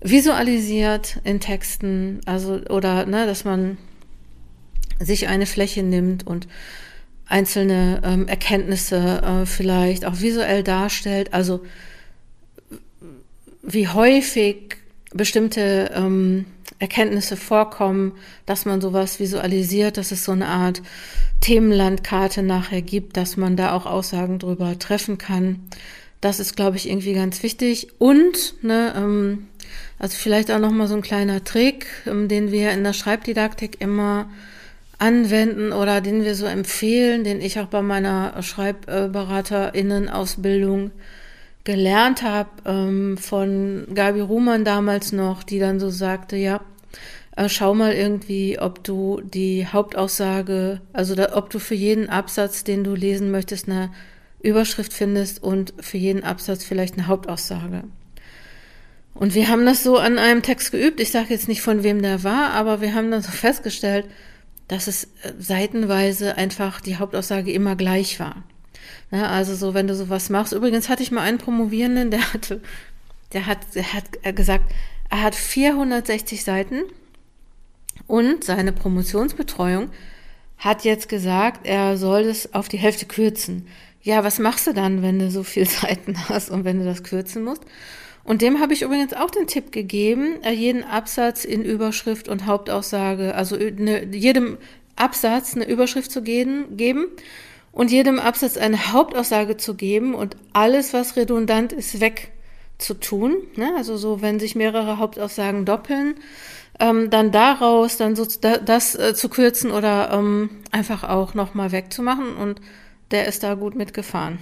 visualisiert 0.09 1.19
in 1.23 1.39
Texten, 1.39 2.21
also 2.25 2.59
oder 2.69 3.05
ne, 3.05 3.25
dass 3.25 3.45
man 3.45 3.77
sich 4.99 5.27
eine 5.27 5.45
Fläche 5.45 5.83
nimmt 5.83 6.25
und 6.25 6.47
einzelne 7.27 8.01
ähm, 8.03 8.27
Erkenntnisse 8.27 9.21
äh, 9.21 9.45
vielleicht 9.45 10.05
auch 10.05 10.21
visuell 10.21 10.63
darstellt, 10.63 11.33
also 11.33 11.61
wie 13.61 13.87
häufig 13.87 14.77
bestimmte 15.13 15.91
ähm, 15.93 16.45
Erkenntnisse 16.79 17.37
vorkommen, 17.37 18.13
dass 18.45 18.65
man 18.65 18.81
sowas 18.81 19.19
visualisiert, 19.19 19.97
dass 19.97 20.11
es 20.11 20.23
so 20.23 20.31
eine 20.31 20.47
Art 20.47 20.81
Themenlandkarte 21.41 22.43
nachher 22.43 22.81
gibt, 22.81 23.17
dass 23.17 23.35
man 23.35 23.57
da 23.57 23.73
auch 23.73 23.85
Aussagen 23.85 24.39
drüber 24.39 24.77
treffen 24.79 25.17
kann. 25.17 25.59
Das 26.21 26.39
ist, 26.39 26.55
glaube 26.55 26.77
ich, 26.77 26.89
irgendwie 26.89 27.13
ganz 27.13 27.43
wichtig. 27.43 27.89
Und, 27.99 28.55
ne, 28.63 28.93
ähm, 28.95 29.47
also 29.99 30.15
vielleicht 30.15 30.51
auch 30.51 30.59
nochmal 30.59 30.87
so 30.87 30.95
ein 30.95 31.01
kleiner 31.01 31.43
Trick, 31.43 31.87
ähm, 32.05 32.27
den 32.27 32.51
wir 32.51 32.69
in 32.71 32.83
der 32.83 32.93
Schreibdidaktik 32.93 33.81
immer 33.81 34.29
anwenden 34.99 35.73
oder 35.73 36.01
den 36.01 36.23
wir 36.23 36.35
so 36.35 36.45
empfehlen, 36.45 37.23
den 37.23 37.41
ich 37.41 37.59
auch 37.59 37.65
bei 37.67 37.81
meiner 37.81 38.39
Schreibberaterinnen-Ausbildung 38.41 40.91
gelernt 41.63 42.21
habe, 42.23 42.49
ähm, 42.65 43.17
von 43.17 43.87
Gabi 43.93 44.21
Ruhmann 44.21 44.63
damals 44.63 45.11
noch, 45.11 45.43
die 45.43 45.59
dann 45.59 45.79
so 45.79 45.89
sagte, 45.89 46.37
ja, 46.37 46.61
äh, 47.35 47.49
schau 47.49 47.73
mal 47.73 47.93
irgendwie, 47.93 48.59
ob 48.59 48.83
du 48.83 49.21
die 49.23 49.67
Hauptaussage, 49.67 50.81
also 50.93 51.15
ob 51.33 51.49
du 51.49 51.59
für 51.59 51.75
jeden 51.75 52.09
Absatz, 52.09 52.63
den 52.63 52.83
du 52.83 52.95
lesen 52.95 53.31
möchtest, 53.31 53.69
eine 53.69 53.91
Überschrift 54.41 54.93
findest 54.93 55.43
und 55.43 55.73
für 55.79 55.97
jeden 55.97 56.23
Absatz 56.23 56.63
vielleicht 56.63 56.95
eine 56.95 57.07
Hauptaussage. 57.07 57.83
Und 59.17 59.33
wir 59.33 59.49
haben 59.49 59.65
das 59.65 59.83
so 59.83 59.97
an 59.97 60.19
einem 60.19 60.43
Text 60.43 60.71
geübt. 60.71 60.99
Ich 60.99 61.09
sage 61.09 61.29
jetzt 61.29 61.47
nicht, 61.47 61.63
von 61.63 61.81
wem 61.81 62.03
der 62.03 62.23
war, 62.23 62.51
aber 62.51 62.81
wir 62.81 62.93
haben 62.93 63.09
dann 63.09 63.23
so 63.23 63.31
festgestellt, 63.31 64.05
dass 64.67 64.85
es 64.85 65.05
äh, 65.23 65.33
seitenweise 65.39 66.37
einfach 66.37 66.81
die 66.81 66.97
Hauptaussage 66.97 67.51
immer 67.51 67.75
gleich 67.75 68.19
war. 68.19 68.43
Ja, 69.09 69.23
also 69.23 69.55
so, 69.55 69.73
wenn 69.73 69.87
du 69.87 69.95
sowas 69.95 70.29
machst. 70.29 70.53
Übrigens 70.53 70.87
hatte 70.87 71.01
ich 71.01 71.11
mal 71.11 71.21
einen 71.21 71.39
Promovierenden, 71.39 72.11
der 72.11 72.31
hatte, 72.31 72.61
der 73.33 73.47
hat, 73.47 73.59
der 73.73 73.91
hat 73.93 74.35
gesagt, 74.35 74.71
er 75.09 75.23
hat 75.23 75.33
460 75.33 76.43
Seiten 76.43 76.83
und 78.05 78.43
seine 78.43 78.71
Promotionsbetreuung 78.71 79.89
hat 80.59 80.83
jetzt 80.83 81.09
gesagt, 81.09 81.65
er 81.65 81.97
soll 81.97 82.21
es 82.21 82.53
auf 82.53 82.67
die 82.67 82.77
Hälfte 82.77 83.07
kürzen. 83.07 83.67
Ja, 84.03 84.23
was 84.23 84.37
machst 84.37 84.67
du 84.67 84.73
dann, 84.73 85.01
wenn 85.01 85.17
du 85.17 85.31
so 85.31 85.41
viele 85.41 85.65
Seiten 85.81 86.29
hast 86.29 86.51
und 86.51 86.65
wenn 86.65 86.77
du 86.77 86.85
das 86.85 87.01
kürzen 87.01 87.43
musst? 87.43 87.63
Und 88.27 88.41
dem 88.41 88.59
habe 88.59 88.73
ich 88.73 88.81
übrigens 88.81 89.13
auch 89.13 89.31
den 89.31 89.47
Tipp 89.47 89.71
gegeben, 89.71 90.43
äh, 90.43 90.51
jeden 90.51 90.83
Absatz 90.83 91.45
in 91.45 91.63
Überschrift 91.63 92.27
und 92.27 92.45
Hauptaussage, 92.45 93.33
also 93.33 93.55
eine, 93.55 94.03
jedem 94.13 94.57
Absatz 94.97 95.55
eine 95.55 95.65
Überschrift 95.65 96.11
zu 96.11 96.21
geben, 96.21 96.75
geben 96.75 97.07
und 97.71 97.89
jedem 97.89 98.19
Absatz 98.19 98.57
eine 98.57 98.91
Hauptaussage 98.91 99.55
zu 99.55 99.75
geben 99.75 100.13
und 100.13 100.35
alles, 100.51 100.91
was 100.91 101.15
redundant 101.15 101.71
ist, 101.71 102.01
wegzutun. 102.01 103.37
Ne? 103.55 103.71
Also 103.77 103.95
so, 103.95 104.21
wenn 104.21 104.41
sich 104.41 104.55
mehrere 104.55 104.97
Hauptaussagen 104.97 105.63
doppeln, 105.63 106.15
ähm, 106.81 107.09
dann 107.09 107.31
daraus 107.31 107.95
dann 107.95 108.17
so 108.17 108.25
das 108.25 108.95
äh, 108.95 109.13
zu 109.15 109.29
kürzen 109.29 109.71
oder 109.71 110.11
ähm, 110.11 110.49
einfach 110.71 111.05
auch 111.05 111.33
nochmal 111.33 111.71
wegzumachen. 111.71 112.35
Und 112.35 112.59
der 113.11 113.25
ist 113.27 113.43
da 113.43 113.53
gut 113.53 113.75
mitgefahren. 113.75 114.39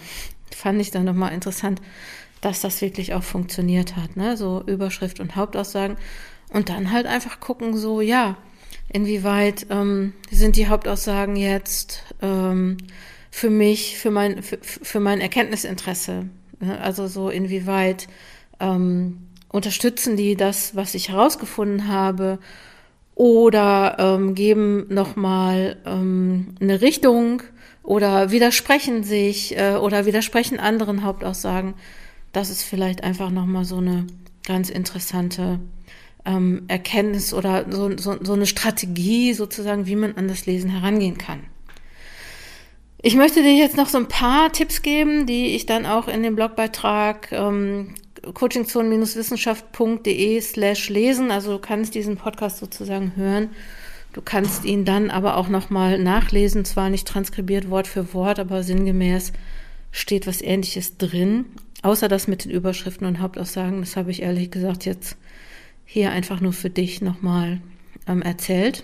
Fand 0.50 0.82
ich 0.82 0.90
dann 0.90 1.06
nochmal 1.06 1.34
interessant 1.34 1.82
dass 2.42 2.62
das 2.62 2.82
wirklich 2.82 3.14
auch 3.14 3.24
funktioniert 3.24 3.96
hat, 3.96 4.16
ne? 4.18 4.38
So 4.38 4.64
Überschrift 4.66 5.20
und 5.20 5.36
Hauptaussagen. 5.36 5.98
Und 6.52 6.70
dann 6.70 6.92
halt 6.92 7.06
einfach 7.08 7.40
gucken, 7.40 7.76
so, 7.76 8.02
ja, 8.02 8.38
inwieweit 8.92 9.68
ähm, 9.70 10.14
sind 10.30 10.56
die 10.56 10.68
Hauptaussagen 10.68 11.36
jetzt 11.36 12.04
ähm, 12.22 12.78
für 13.32 13.50
mich, 13.50 13.98
für 13.98 14.12
mein, 14.12 14.44
für, 14.44 14.60
für 14.62 15.00
mein 15.00 15.22
Erkenntnisinteresse. 15.22 16.30
Ne? 16.60 16.80
Also 16.80 17.08
so, 17.08 17.30
inwieweit 17.30 18.08
ähm, 18.60 19.28
unterstützen 19.50 20.18
die 20.18 20.36
das, 20.36 20.76
was 20.76 20.94
ich 20.96 21.10
herausgefunden 21.10 21.88
habe, 21.88 22.40
oder 23.16 23.96
ähm, 23.98 24.36
geben 24.36 24.94
nochmal 24.94 25.78
ähm, 25.86 26.56
eine 26.60 26.82
Richtung 26.82 27.42
oder 27.82 28.30
widersprechen 28.32 29.04
sich 29.04 29.58
äh, 29.58 29.76
oder 29.76 30.06
widersprechen 30.06 30.60
anderen 30.60 31.04
Hauptaussagen 31.04 31.76
das 32.36 32.50
ist 32.50 32.64
vielleicht 32.64 33.04
einfach 33.04 33.30
nochmal 33.30 33.64
so 33.64 33.78
eine 33.78 34.08
ganz 34.46 34.70
interessante 34.70 35.62
ähm, 36.26 36.64
Erkenntnis 36.68 37.34
oder 37.34 37.72
so, 37.72 37.96
so, 37.98 38.18
so 38.22 38.34
eine 38.34 38.46
Strategie 38.46 39.34
sozusagen, 39.34 39.86
wie 39.86 39.96
man 39.96 40.18
an 40.18 40.28
das 40.28 40.46
Lesen 40.46 40.70
herangehen 40.70 41.18
kann. 41.18 41.40
Ich 43.02 43.16
möchte 43.16 43.42
dir 43.42 43.56
jetzt 43.56 43.78
noch 43.78 43.88
so 43.88 44.00
ein 44.00 44.10
paar 44.10 44.52
Tipps 44.52 44.82
geben, 44.82 45.28
die 45.28 45.56
ich 45.56 45.66
dann 45.66 45.86
auch 45.86 46.10
in 46.10 46.24
dem 46.24 46.36
Blogbeitrag 46.36 47.32
ähm, 47.32 47.96
coachingzone-wissenschaft.de 48.34 50.42
slash 50.42 50.90
lesen. 50.90 51.32
Also 51.32 51.54
du 51.54 51.60
kannst 51.60 51.96
diesen 51.96 52.18
Podcast 52.18 52.58
sozusagen 52.58 53.14
hören. 53.16 53.52
Du 54.12 54.22
kannst 54.22 54.66
ihn 54.66 54.84
dann 54.86 55.10
aber 55.12 55.38
auch 55.38 55.50
nochmal 55.50 56.00
nachlesen, 56.00 56.66
zwar 56.66 56.90
nicht 56.90 57.08
transkribiert 57.08 57.70
Wort 57.70 57.88
für 57.88 58.14
Wort, 58.14 58.40
aber 58.40 58.64
sinngemäß 58.64 59.34
steht 59.92 60.26
was 60.26 60.42
ähnliches 60.42 60.98
drin. 60.98 61.46
Außer 61.86 62.08
das 62.08 62.28
mit 62.28 62.46
den 62.46 62.52
Überschriften 62.52 63.06
und 63.06 63.20
Hauptaussagen, 63.20 63.82
das 63.82 63.96
habe 63.96 64.10
ich 64.10 64.24
ehrlich 64.24 64.50
gesagt 64.50 64.86
jetzt 64.86 65.18
hier 65.86 66.10
einfach 66.10 66.42
nur 66.42 66.52
für 66.52 66.72
dich 66.72 67.00
nochmal 67.00 67.62
ähm, 68.08 68.24
erzählt. 68.24 68.84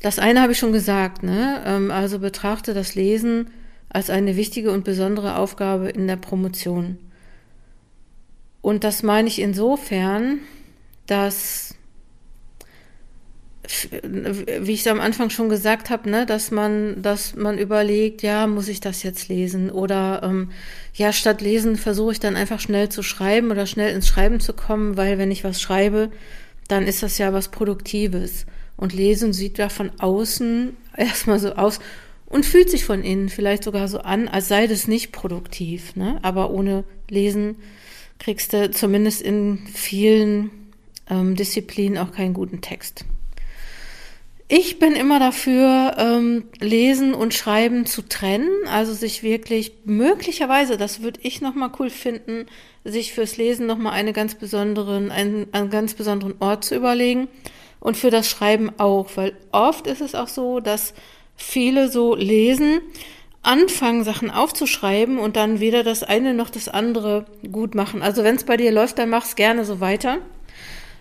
Das 0.00 0.18
eine 0.18 0.40
habe 0.40 0.52
ich 0.52 0.58
schon 0.58 0.72
gesagt, 0.72 1.22
ne? 1.22 1.62
Ähm, 1.66 1.90
also 1.90 2.20
betrachte 2.20 2.72
das 2.72 2.94
Lesen 2.94 3.50
als 3.90 4.08
eine 4.08 4.34
wichtige 4.36 4.70
und 4.70 4.82
besondere 4.82 5.36
Aufgabe 5.36 5.90
in 5.90 6.06
der 6.06 6.16
Promotion. 6.16 6.96
Und 8.62 8.82
das 8.82 9.02
meine 9.02 9.28
ich 9.28 9.42
insofern, 9.42 10.38
dass 11.06 11.74
wie 14.02 14.72
ich 14.72 14.80
es 14.80 14.86
am 14.86 15.00
Anfang 15.00 15.30
schon 15.30 15.48
gesagt 15.48 15.90
habe, 15.90 16.10
ne, 16.10 16.26
dass 16.26 16.50
man, 16.50 17.02
dass 17.02 17.34
man 17.34 17.58
überlegt, 17.58 18.22
ja, 18.22 18.46
muss 18.46 18.68
ich 18.68 18.80
das 18.80 19.02
jetzt 19.02 19.28
lesen? 19.28 19.70
Oder 19.70 20.22
ähm, 20.24 20.50
ja, 20.94 21.12
statt 21.12 21.40
lesen 21.40 21.76
versuche 21.76 22.12
ich 22.12 22.20
dann 22.20 22.36
einfach 22.36 22.60
schnell 22.60 22.88
zu 22.88 23.02
schreiben 23.02 23.50
oder 23.50 23.66
schnell 23.66 23.94
ins 23.94 24.08
Schreiben 24.08 24.40
zu 24.40 24.52
kommen, 24.52 24.96
weil 24.96 25.18
wenn 25.18 25.30
ich 25.30 25.44
was 25.44 25.60
schreibe, 25.60 26.10
dann 26.68 26.86
ist 26.86 27.02
das 27.02 27.18
ja 27.18 27.32
was 27.32 27.48
Produktives. 27.48 28.46
Und 28.76 28.92
lesen 28.92 29.32
sieht 29.32 29.58
ja 29.58 29.68
von 29.68 29.90
außen 29.98 30.76
erstmal 30.96 31.38
so 31.38 31.52
aus 31.52 31.80
und 32.26 32.46
fühlt 32.46 32.70
sich 32.70 32.84
von 32.84 33.02
innen 33.02 33.28
vielleicht 33.28 33.64
sogar 33.64 33.88
so 33.88 33.98
an, 33.98 34.28
als 34.28 34.48
sei 34.48 34.66
das 34.66 34.88
nicht 34.88 35.12
produktiv. 35.12 35.96
Ne? 35.96 36.18
Aber 36.22 36.50
ohne 36.50 36.84
Lesen 37.08 37.56
kriegst 38.18 38.52
du 38.52 38.70
zumindest 38.70 39.20
in 39.20 39.58
vielen 39.74 40.50
ähm, 41.08 41.36
Disziplinen 41.36 41.98
auch 41.98 42.12
keinen 42.12 42.34
guten 42.34 42.60
Text. 42.60 43.04
Ich 44.52 44.80
bin 44.80 44.94
immer 44.94 45.20
dafür, 45.20 45.94
ähm, 45.96 46.48
Lesen 46.58 47.14
und 47.14 47.34
Schreiben 47.34 47.86
zu 47.86 48.02
trennen, 48.02 48.50
also 48.68 48.92
sich 48.92 49.22
wirklich 49.22 49.74
möglicherweise, 49.84 50.76
das 50.76 51.02
würde 51.02 51.20
ich 51.22 51.40
nochmal 51.40 51.70
cool 51.78 51.88
finden, 51.88 52.46
sich 52.82 53.12
fürs 53.12 53.36
Lesen 53.36 53.66
nochmal 53.66 53.92
eine 53.92 54.12
ganz 54.12 54.34
besonderen, 54.34 55.12
einen, 55.12 55.46
einen 55.52 55.70
ganz 55.70 55.94
besonderen 55.94 56.34
Ort 56.40 56.64
zu 56.64 56.74
überlegen 56.74 57.28
und 57.78 57.96
für 57.96 58.10
das 58.10 58.28
Schreiben 58.28 58.72
auch, 58.76 59.10
weil 59.14 59.34
oft 59.52 59.86
ist 59.86 60.00
es 60.00 60.16
auch 60.16 60.26
so, 60.26 60.58
dass 60.58 60.94
viele 61.36 61.88
so 61.88 62.16
lesen, 62.16 62.80
anfangen, 63.44 64.02
Sachen 64.02 64.32
aufzuschreiben 64.32 65.20
und 65.20 65.36
dann 65.36 65.60
weder 65.60 65.84
das 65.84 66.02
eine 66.02 66.34
noch 66.34 66.50
das 66.50 66.68
andere 66.68 67.26
gut 67.52 67.76
machen. 67.76 68.02
Also 68.02 68.24
wenn 68.24 68.34
es 68.34 68.42
bei 68.42 68.56
dir 68.56 68.72
läuft, 68.72 68.98
dann 68.98 69.10
mach's 69.10 69.36
gerne 69.36 69.64
so 69.64 69.78
weiter. 69.78 70.18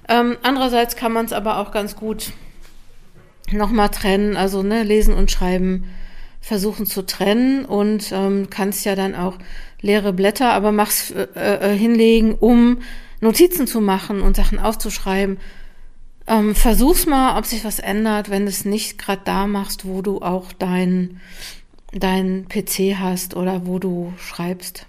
Ähm, 0.07 0.37
andererseits 0.43 0.95
kann 0.95 1.11
man 1.11 1.25
es 1.25 1.33
aber 1.33 1.57
auch 1.57 1.71
ganz 1.71 1.95
gut 1.95 2.31
nochmal 3.51 3.89
trennen, 3.89 4.37
also 4.37 4.63
ne, 4.63 4.83
lesen 4.83 5.13
und 5.13 5.31
schreiben 5.31 5.85
versuchen 6.41 6.85
zu 6.85 7.05
trennen 7.05 7.65
und 7.65 8.11
ähm, 8.11 8.49
kannst 8.49 8.85
ja 8.85 8.95
dann 8.95 9.15
auch 9.15 9.37
leere 9.81 10.13
Blätter, 10.13 10.53
aber 10.53 10.71
mach's 10.71 11.11
äh, 11.11 11.25
äh, 11.35 11.77
hinlegen, 11.77 12.35
um 12.35 12.79
Notizen 13.21 13.67
zu 13.67 13.81
machen 13.81 14.21
und 14.21 14.35
Sachen 14.35 14.59
aufzuschreiben. 14.59 15.37
Ähm, 16.27 16.55
versuch's 16.55 17.05
mal, 17.05 17.37
ob 17.37 17.45
sich 17.45 17.65
was 17.65 17.79
ändert, 17.79 18.29
wenn 18.29 18.43
du 18.43 18.49
es 18.49 18.65
nicht 18.65 18.97
gerade 18.97 19.21
da 19.25 19.47
machst, 19.47 19.85
wo 19.85 20.01
du 20.01 20.21
auch 20.21 20.53
dein, 20.53 21.19
dein 21.91 22.47
PC 22.47 22.97
hast 22.99 23.35
oder 23.35 23.65
wo 23.65 23.79
du 23.79 24.13
schreibst. 24.17 24.85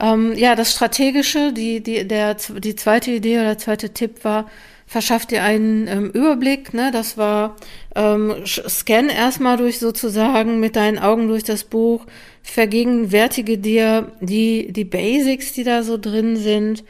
Ähm, 0.00 0.34
ja, 0.36 0.54
das 0.56 0.72
Strategische, 0.72 1.52
die, 1.52 1.80
die, 1.80 2.06
der, 2.06 2.34
die 2.34 2.76
zweite 2.76 3.12
Idee 3.12 3.36
oder 3.36 3.46
der 3.46 3.58
zweite 3.58 3.90
Tipp 3.90 4.24
war, 4.24 4.50
verschafft 4.86 5.30
dir 5.30 5.42
einen 5.42 5.86
ähm, 5.88 6.10
Überblick. 6.10 6.74
Ne? 6.74 6.90
Das 6.92 7.16
war 7.16 7.56
ähm, 7.94 8.34
scan 8.44 9.08
erstmal 9.08 9.56
durch 9.56 9.78
sozusagen 9.78 10.60
mit 10.60 10.76
deinen 10.76 10.98
Augen 10.98 11.28
durch 11.28 11.44
das 11.44 11.64
Buch, 11.64 12.06
vergegenwärtige 12.42 13.58
dir 13.58 14.12
die, 14.20 14.72
die 14.72 14.84
Basics, 14.84 15.52
die 15.52 15.64
da 15.64 15.82
so 15.82 15.96
drin 15.96 16.36
sind 16.36 16.84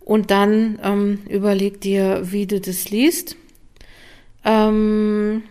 und 0.00 0.30
dann 0.30 0.78
ähm, 0.82 1.18
überleg 1.28 1.80
dir, 1.80 2.22
wie 2.32 2.46
du 2.46 2.60
das 2.60 2.90
liest. 2.90 3.36
Ähm, 4.44 5.42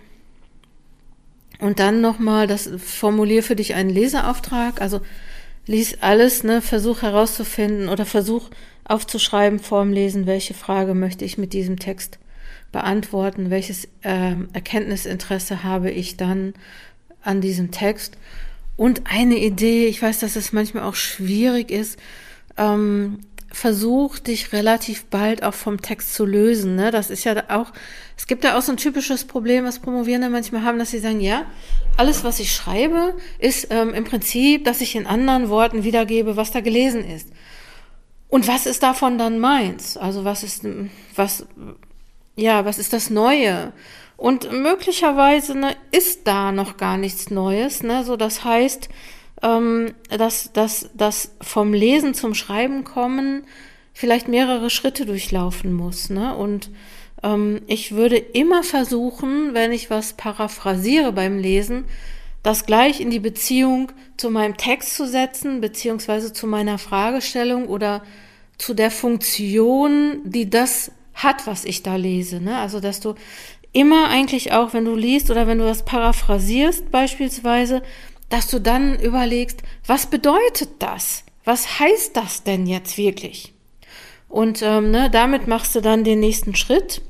und 1.59 1.79
dann 1.79 2.01
nochmal, 2.01 2.47
das 2.47 2.69
formulier 2.77 3.43
für 3.43 3.55
dich 3.55 3.75
einen 3.75 3.89
Leseauftrag. 3.89 4.81
Also 4.81 5.01
lies 5.65 6.01
alles, 6.01 6.43
ne, 6.43 6.61
versuch 6.61 7.01
herauszufinden 7.01 7.89
oder 7.89 8.05
versuch 8.05 8.49
aufzuschreiben 8.83 9.59
vorm 9.59 9.91
Lesen, 9.91 10.27
welche 10.27 10.53
Frage 10.53 10.93
möchte 10.93 11.25
ich 11.25 11.37
mit 11.37 11.53
diesem 11.53 11.79
Text 11.79 12.19
beantworten, 12.71 13.49
welches 13.49 13.85
äh, 14.01 14.35
Erkenntnisinteresse 14.53 15.63
habe 15.63 15.91
ich 15.91 16.17
dann 16.17 16.53
an 17.23 17.41
diesem 17.41 17.71
Text. 17.71 18.17
Und 18.77 19.03
eine 19.05 19.37
Idee, 19.37 19.87
ich 19.87 20.01
weiß, 20.01 20.19
dass 20.19 20.35
es 20.35 20.51
manchmal 20.51 20.83
auch 20.83 20.95
schwierig 20.95 21.71
ist, 21.71 21.97
ähm, 22.57 23.19
versuch 23.55 24.19
dich 24.19 24.51
relativ 24.51 25.05
bald 25.05 25.41
auch 25.41 25.53
vom 25.53 25.81
Text 25.81 26.13
zu 26.13 26.25
lösen. 26.25 26.75
Ne? 26.75 26.91
Das 26.91 27.09
ist 27.09 27.23
ja 27.23 27.41
auch, 27.47 27.71
es 28.17 28.27
gibt 28.27 28.43
ja 28.43 28.57
auch 28.57 28.61
so 28.61 28.73
ein 28.73 28.77
typisches 28.77 29.23
Problem, 29.23 29.63
was 29.63 29.79
Promovierende 29.79 30.29
manchmal 30.29 30.63
haben, 30.63 30.77
dass 30.77 30.91
sie 30.91 30.99
sagen, 30.99 31.21
ja, 31.21 31.45
alles, 31.95 32.25
was 32.25 32.41
ich 32.41 32.53
schreibe, 32.53 33.13
ist 33.39 33.67
ähm, 33.69 33.93
im 33.93 34.03
Prinzip, 34.03 34.65
dass 34.65 34.81
ich 34.81 34.97
in 34.97 35.07
anderen 35.07 35.47
Worten 35.47 35.85
wiedergebe, 35.85 36.35
was 36.35 36.51
da 36.51 36.59
gelesen 36.59 37.05
ist. 37.09 37.29
Und 38.27 38.45
was 38.49 38.65
ist 38.65 38.83
davon 38.83 39.17
dann 39.17 39.39
meins? 39.39 39.95
Also 39.95 40.25
was 40.25 40.43
ist, 40.43 40.67
was, 41.15 41.45
ja, 42.35 42.65
was 42.65 42.77
ist 42.77 42.91
das 42.91 43.09
Neue? 43.09 43.71
Und 44.17 44.51
möglicherweise 44.51 45.57
ne, 45.57 45.77
ist 45.91 46.27
da 46.27 46.51
noch 46.51 46.75
gar 46.75 46.97
nichts 46.97 47.31
Neues. 47.31 47.83
Ne? 47.83 48.03
So, 48.03 48.17
das 48.17 48.43
heißt, 48.43 48.89
ähm, 49.45 49.93
dass, 50.09 50.51
dass, 50.51 50.89
dass 50.95 51.31
vom 51.39 51.71
Lesen 51.73 52.13
zum 52.15 52.33
Schreiben 52.33 52.83
kommen 52.83 53.43
vielleicht 53.93 54.27
mehrere 54.27 54.69
Schritte 54.69 55.05
durchlaufen 55.05 55.71
muss. 55.71 56.09
Ne? 56.09 56.35
Und 56.35 56.71
ähm, 57.23 57.61
ich 57.67 57.93
würde 57.93 58.17
immer 58.17 58.63
versuchen, 58.63 59.53
wenn 59.53 59.71
ich 59.71 59.89
was 59.89 60.13
paraphrasiere 60.13 61.13
beim 61.13 61.37
Lesen, 61.37 61.85
das 62.43 62.65
gleich 62.65 62.99
in 62.99 63.09
die 63.09 63.19
Beziehung 63.19 63.91
zu 64.17 64.29
meinem 64.29 64.57
Text 64.57 64.95
zu 64.95 65.07
setzen, 65.07 65.61
beziehungsweise 65.61 66.33
zu 66.33 66.45
meiner 66.45 66.77
Fragestellung 66.77 67.67
oder 67.67 68.03
zu 68.57 68.73
der 68.73 68.91
Funktion, 68.91 70.21
die 70.23 70.49
das 70.49 70.91
hat, 71.13 71.47
was 71.47 71.65
ich 71.65 71.83
da 71.83 71.95
lese. 71.95 72.41
Ne? 72.41 72.57
Also, 72.57 72.79
dass 72.79 72.99
du 72.99 73.15
immer 73.71 74.09
eigentlich 74.09 74.53
auch, 74.53 74.73
wenn 74.73 74.85
du 74.85 74.95
liest 74.95 75.31
oder 75.31 75.47
wenn 75.47 75.59
du 75.59 75.65
das 75.65 75.83
paraphrasierst 75.85 76.91
beispielsweise, 76.91 77.81
dass 78.29 78.47
du 78.47 78.59
dann 78.59 78.99
überlegst, 78.99 79.61
was 79.85 80.07
bedeutet 80.07 80.69
das? 80.79 81.23
Was 81.43 81.79
heißt 81.79 82.15
das 82.15 82.43
denn 82.43 82.65
jetzt 82.65 82.97
wirklich? 82.97 83.53
Und 84.27 84.61
ähm, 84.61 84.91
ne, 84.91 85.09
damit 85.09 85.47
machst 85.47 85.75
du 85.75 85.81
dann 85.81 86.03
den 86.03 86.19
nächsten 86.19 86.55
Schritt. 86.55 87.01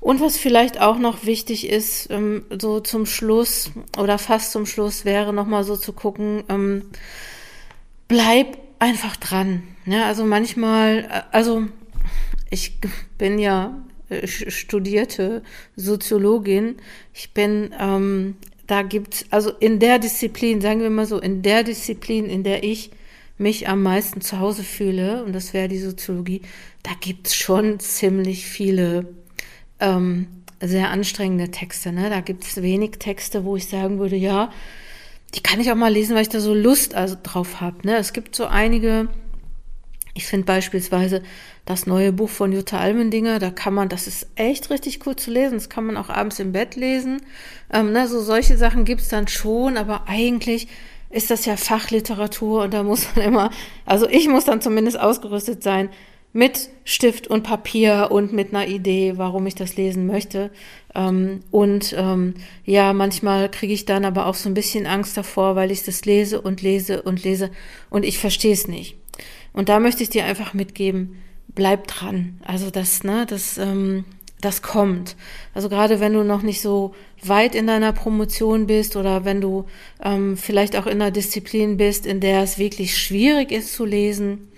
Und 0.00 0.20
was 0.20 0.38
vielleicht 0.38 0.80
auch 0.80 0.98
noch 0.98 1.26
wichtig 1.26 1.68
ist, 1.68 2.10
ähm, 2.10 2.44
so 2.58 2.80
zum 2.80 3.04
Schluss 3.04 3.70
oder 3.98 4.18
fast 4.18 4.52
zum 4.52 4.64
Schluss 4.64 5.04
wäre 5.04 5.32
nochmal 5.32 5.64
so 5.64 5.76
zu 5.76 5.92
gucken, 5.92 6.42
ähm, 6.48 6.90
bleib 8.08 8.58
einfach 8.78 9.16
dran. 9.16 9.62
Ja, 9.84 10.06
also 10.06 10.24
manchmal, 10.24 11.08
äh, 11.10 11.22
also 11.32 11.64
ich 12.50 12.78
bin 13.18 13.38
ja 13.38 13.78
äh, 14.08 14.26
studierte 14.26 15.42
Soziologin. 15.76 16.76
Ich 17.14 17.32
bin, 17.32 17.74
ähm, 17.78 18.36
da 18.70 18.82
gibt's 18.82 19.24
also 19.30 19.50
in 19.50 19.80
der 19.80 19.98
Disziplin, 19.98 20.60
sagen 20.60 20.80
wir 20.80 20.90
mal 20.90 21.06
so, 21.06 21.18
in 21.18 21.42
der 21.42 21.64
Disziplin, 21.64 22.26
in 22.26 22.44
der 22.44 22.62
ich 22.62 22.90
mich 23.36 23.68
am 23.68 23.82
meisten 23.82 24.20
zu 24.20 24.38
Hause 24.38 24.62
fühle, 24.62 25.24
und 25.24 25.32
das 25.32 25.52
wäre 25.54 25.66
die 25.66 25.78
Soziologie, 25.78 26.42
da 26.82 26.92
gibt's 27.00 27.34
schon 27.34 27.80
ziemlich 27.80 28.46
viele 28.46 29.08
ähm, 29.80 30.28
sehr 30.60 30.90
anstrengende 30.90 31.50
Texte. 31.50 31.90
Ne? 31.90 32.10
Da 32.10 32.20
gibt's 32.20 32.62
wenig 32.62 32.92
Texte, 32.98 33.44
wo 33.44 33.56
ich 33.56 33.66
sagen 33.66 33.98
würde, 33.98 34.16
ja, 34.16 34.52
die 35.34 35.42
kann 35.42 35.60
ich 35.60 35.72
auch 35.72 35.76
mal 35.76 35.92
lesen, 35.92 36.14
weil 36.14 36.22
ich 36.22 36.28
da 36.28 36.40
so 36.40 36.54
Lust 36.54 36.94
also 36.94 37.16
drauf 37.20 37.60
habe. 37.60 37.86
Ne? 37.86 37.96
Es 37.96 38.12
gibt 38.12 38.36
so 38.36 38.46
einige, 38.46 39.08
ich 40.20 40.26
finde 40.26 40.44
beispielsweise 40.44 41.22
das 41.64 41.86
neue 41.86 42.12
Buch 42.12 42.28
von 42.28 42.52
Jutta 42.52 42.78
Almendinger, 42.78 43.38
da 43.38 43.50
kann 43.50 43.72
man, 43.72 43.88
das 43.88 44.06
ist 44.06 44.26
echt 44.36 44.68
richtig 44.68 45.06
cool 45.06 45.16
zu 45.16 45.30
lesen, 45.30 45.54
das 45.54 45.70
kann 45.70 45.86
man 45.86 45.96
auch 45.96 46.10
abends 46.10 46.38
im 46.38 46.52
Bett 46.52 46.76
lesen. 46.76 47.22
Ähm, 47.72 47.92
ne, 47.92 48.06
so 48.06 48.20
solche 48.20 48.58
Sachen 48.58 48.84
gibt's 48.84 49.08
dann 49.08 49.28
schon, 49.28 49.78
aber 49.78 50.08
eigentlich 50.08 50.68
ist 51.08 51.30
das 51.30 51.46
ja 51.46 51.56
Fachliteratur 51.56 52.64
und 52.64 52.74
da 52.74 52.82
muss 52.82 53.06
man 53.16 53.24
immer, 53.24 53.50
also 53.86 54.06
ich 54.08 54.28
muss 54.28 54.44
dann 54.44 54.60
zumindest 54.60 55.00
ausgerüstet 55.00 55.62
sein, 55.62 55.88
mit 56.32 56.68
Stift 56.84 57.26
und 57.26 57.42
Papier 57.42 58.08
und 58.10 58.32
mit 58.32 58.54
einer 58.54 58.68
Idee, 58.68 59.14
warum 59.16 59.46
ich 59.46 59.54
das 59.54 59.76
lesen 59.76 60.06
möchte. 60.06 60.50
Ähm, 60.94 61.40
und 61.50 61.94
ähm, 61.96 62.34
ja, 62.64 62.92
manchmal 62.92 63.50
kriege 63.50 63.72
ich 63.72 63.84
dann 63.84 64.04
aber 64.04 64.26
auch 64.26 64.34
so 64.34 64.48
ein 64.48 64.54
bisschen 64.54 64.86
Angst 64.86 65.16
davor, 65.16 65.56
weil 65.56 65.70
ich 65.70 65.82
das 65.82 66.04
lese 66.04 66.40
und 66.40 66.62
lese 66.62 67.02
und 67.02 67.24
lese 67.24 67.50
und 67.88 68.04
ich 68.04 68.18
verstehe 68.18 68.52
es 68.52 68.68
nicht. 68.68 68.99
Und 69.52 69.68
da 69.68 69.80
möchte 69.80 70.02
ich 70.02 70.10
dir 70.10 70.24
einfach 70.24 70.54
mitgeben, 70.54 71.16
bleib 71.54 71.86
dran. 71.86 72.38
Also 72.44 72.70
das, 72.70 73.04
ne, 73.04 73.26
das, 73.26 73.58
ähm, 73.58 74.04
das 74.40 74.62
kommt. 74.62 75.16
Also 75.54 75.68
gerade 75.68 76.00
wenn 76.00 76.12
du 76.12 76.22
noch 76.22 76.42
nicht 76.42 76.60
so 76.60 76.94
weit 77.22 77.54
in 77.54 77.66
deiner 77.66 77.92
Promotion 77.92 78.66
bist 78.66 78.96
oder 78.96 79.24
wenn 79.24 79.40
du 79.40 79.66
ähm, 80.02 80.36
vielleicht 80.36 80.76
auch 80.76 80.86
in 80.86 81.02
einer 81.02 81.10
Disziplin 81.10 81.76
bist, 81.76 82.06
in 82.06 82.20
der 82.20 82.42
es 82.42 82.58
wirklich 82.58 82.96
schwierig 82.96 83.52
ist 83.52 83.74
zu 83.74 83.84
lesen, 83.84 84.48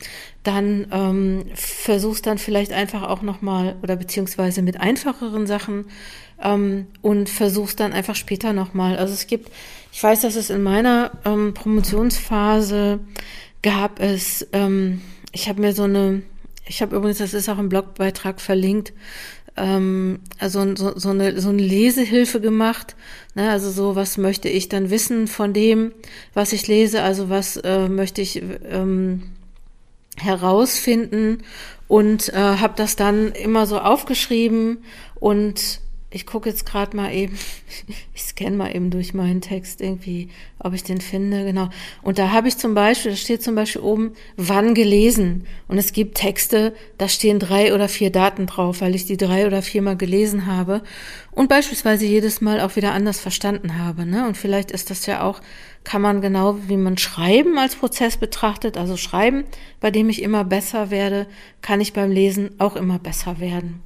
dann 0.43 0.87
ähm, 0.91 1.45
versuchst 1.55 2.27
dann 2.27 2.39
vielleicht 2.39 2.73
einfach 2.73 3.03
auch 3.03 3.23
nochmal 3.23 3.77
oder 3.83 3.97
beziehungsweise 3.97 4.63
mit 4.63 4.81
einfacheren 4.81 5.47
Sachen 5.47 5.87
ähm, 6.43 6.87
und 7.01 7.29
versuchst 7.29 7.81
dann 7.81 7.93
einfach 7.93 8.17
später 8.17 8.53
nochmal. 8.53 8.97
Also 8.97 9.15
es 9.15 9.27
gibt, 9.27 9.51
ich 9.93 10.03
weiß, 10.03 10.21
dass 10.23 10.35
es 10.35 10.51
in 10.51 10.63
meiner 10.63 11.13
ähm, 11.25 11.55
Promotionsphase 11.55 13.01
gab 13.63 14.01
es, 14.01 14.47
ähm, 14.53 15.01
ich 15.33 15.49
habe 15.49 15.61
mir 15.61 15.73
so 15.73 15.85
eine, 15.85 16.23
ich 16.67 16.83
habe 16.83 16.97
übrigens, 16.97 17.19
das 17.19 17.35
ist 17.35 17.49
auch 17.49 17.59
im 17.59 17.69
Blogbeitrag 17.69 18.41
verlinkt, 18.41 18.93
ähm, 19.57 20.21
also 20.39 20.75
so, 20.77 20.99
so, 20.99 21.11
eine, 21.11 21.41
so 21.41 21.51
eine 21.51 21.63
Lesehilfe 21.63 22.41
gemacht. 22.41 22.97
Ne? 23.35 23.51
Also 23.51 23.71
so, 23.71 23.97
was 23.97 24.17
möchte 24.17 24.49
ich 24.49 24.69
dann 24.69 24.91
wissen 24.91 25.29
von 25.29 25.53
dem, 25.53 25.93
was 26.35 26.53
ich 26.53 26.67
lese? 26.69 27.03
Also 27.03 27.29
was 27.29 27.57
äh, 27.59 27.89
möchte 27.89 28.23
ich 28.23 28.43
ähm, 28.71 29.25
herausfinden? 30.17 31.43
Und 31.89 32.31
äh, 32.31 32.37
habe 32.37 32.73
das 32.77 32.97
dann 32.97 33.33
immer 33.33 33.67
so 33.67 33.79
aufgeschrieben 33.79 34.79
und 35.17 35.82
ich 36.13 36.27
gucke 36.27 36.49
jetzt 36.49 36.67
gerade 36.67 36.97
mal 36.97 37.13
eben, 37.13 37.39
ich 38.15 38.23
scanne 38.23 38.57
mal 38.57 38.75
eben 38.75 38.91
durch 38.91 39.15
meinen 39.15 39.41
Text 39.41 39.81
irgendwie, 39.81 40.29
ob 40.59 40.75
ich 40.75 40.85
den 40.85 41.01
finde, 41.01 41.45
genau. 41.45 41.71
Und 42.03 42.19
da 42.19 42.31
habe 42.31 42.49
ich 42.49 42.59
zum 42.59 42.75
Beispiel, 42.75 43.13
da 43.13 43.17
steht 43.17 43.43
zum 43.43 43.55
Beispiel 43.55 43.83
oben, 43.83 44.13
wann 44.37 44.75
gelesen. 44.75 45.47
Und 45.69 45.79
es 45.79 45.93
gibt 45.93 46.17
Texte, 46.17 46.75
da 46.99 47.09
stehen 47.09 47.39
drei 47.39 47.75
oder 47.75 47.89
vier 47.89 48.11
Daten 48.11 48.47
drauf, 48.47 48.81
weil 48.81 48.95
ich 48.95 49.07
die 49.07 49.17
drei 49.17 49.47
oder 49.47 49.63
viermal 49.63 49.97
gelesen 49.97 50.47
habe 50.47 50.83
und 51.31 51.49
beispielsweise 51.49 52.05
jedes 52.05 52.41
Mal 52.41 52.61
auch 52.61 52.77
wieder 52.77 52.93
anders 52.93 53.19
verstanden 53.19 53.79
habe. 53.79 54.05
Ne? 54.05 54.27
Und 54.27 54.37
vielleicht 54.37 54.71
ist 54.71 54.91
das 54.91 55.07
ja 55.07 55.23
auch, 55.23 55.41
kann 55.85 56.03
man 56.03 56.21
genau 56.21 56.59
wie 56.69 56.77
man 56.77 56.99
Schreiben 56.99 57.59
als 57.59 57.75
Prozess 57.75 58.17
betrachtet, 58.17 58.77
also 58.77 58.97
Schreiben, 58.97 59.45
bei 59.81 59.91
dem 59.91 60.09
ich 60.11 60.23
immer 60.23 60.45
besser 60.45 60.91
werde, 60.91 61.27
kann 61.61 61.81
ich 61.81 61.93
beim 61.93 62.11
Lesen 62.11 62.51
auch 62.59 62.77
immer 62.77 62.99
besser 62.99 63.41
werden. 63.41 63.83